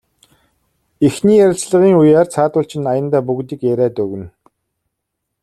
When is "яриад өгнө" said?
3.73-4.27